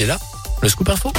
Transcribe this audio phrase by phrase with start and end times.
[0.00, 0.18] il est là,
[0.62, 1.12] le scoop info.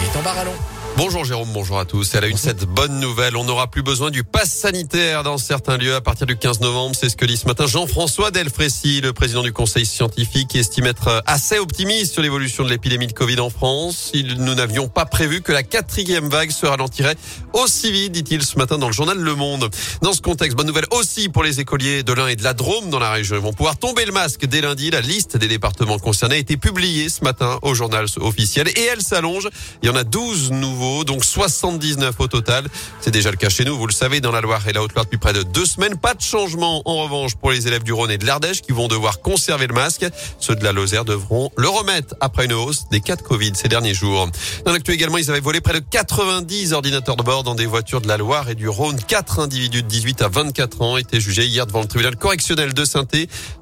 [0.00, 0.54] Il est en bar à long.
[0.96, 2.14] Bonjour Jérôme, bonjour à tous.
[2.14, 3.36] Elle a une cette bonne nouvelle.
[3.36, 6.94] On n'aura plus besoin du pass sanitaire dans certains lieux à partir du 15 novembre.
[6.98, 10.86] C'est ce que dit ce matin Jean-François Delfrécy, le président du conseil scientifique, qui estime
[10.86, 14.12] être assez optimiste sur l'évolution de l'épidémie de Covid en France.
[14.14, 17.16] nous n'avions pas prévu que la quatrième vague se ralentirait
[17.52, 19.70] aussi vite, dit-il ce matin dans le journal Le Monde.
[20.02, 22.90] Dans ce contexte, bonne nouvelle aussi pour les écoliers de l'Ain et de la Drôme
[22.90, 23.36] dans la région.
[23.36, 24.90] Ils vont pouvoir tomber le masque dès lundi.
[24.90, 29.00] La liste des départements concernés a été publiée ce matin au journal officiel et elle
[29.00, 29.48] s'allonge.
[29.82, 32.66] Il y en a 12 nouveaux donc 79 au total.
[33.00, 35.04] C'est déjà le cas chez nous, vous le savez, dans la Loire et la Haute-Loire
[35.04, 35.98] depuis près de deux semaines.
[35.98, 38.88] Pas de changement en revanche pour les élèves du Rhône et de l'Ardèche qui vont
[38.88, 40.06] devoir conserver le masque.
[40.38, 43.68] Ceux de la Lozère devront le remettre après une hausse des cas de Covid ces
[43.68, 44.28] derniers jours.
[44.64, 48.00] Dans l'actu également, ils avaient volé près de 90 ordinateurs de bord dans des voitures
[48.00, 48.98] de la Loire et du Rhône.
[49.06, 52.84] Quatre individus de 18 à 24 ans étaient jugés hier devant le tribunal correctionnel de
[52.84, 53.04] saint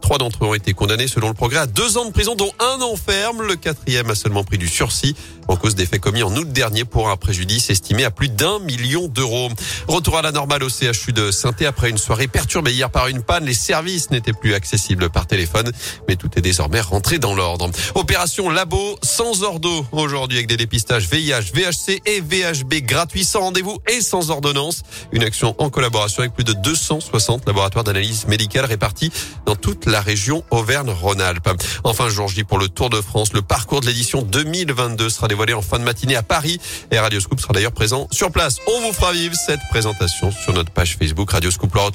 [0.00, 2.52] Trois d'entre eux ont été condamnés selon le progrès à deux ans de prison, dont
[2.60, 3.42] un an ferme.
[3.42, 5.14] Le quatrième a seulement pris du sursis
[5.48, 8.58] en cause des faits commis en août dernier pour un préjudice estimé à plus d'un
[8.60, 9.48] million d'euros.
[9.86, 13.22] Retour à la normale au CHU de saint après une soirée perturbée hier par une
[13.22, 13.44] panne.
[13.44, 15.72] Les services n'étaient plus accessibles par téléphone,
[16.08, 17.70] mais tout est désormais rentré dans l'ordre.
[17.94, 23.78] Opération Labo sans ordo aujourd'hui avec des dépistages VIH, VHC et VHB gratuits sans rendez-vous
[23.88, 24.82] et sans ordonnance.
[25.12, 29.10] Une action en collaboration avec plus de 260 laboratoires d'analyse médicale répartis
[29.46, 31.48] dans toute la région Auvergne-Rhône-Alpes.
[31.84, 35.54] Enfin, jour J pour le Tour de France, le parcours de l'édition 2022 sera dévoilé
[35.54, 36.60] en fin de matinée à Paris
[37.00, 38.58] Radio Scoop sera d'ailleurs présent sur place.
[38.66, 41.90] On vous fera vivre cette présentation sur notre page Facebook Radio Scoop Loire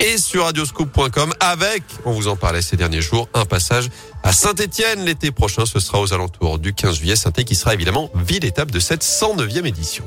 [0.00, 3.88] et sur radioscoop.com avec, on vous en parlait ces derniers jours, un passage
[4.22, 5.66] à Saint-Etienne l'été prochain.
[5.66, 7.16] Ce sera aux alentours du 15 juillet.
[7.16, 10.04] saint qui sera évidemment ville étape de cette 109e édition.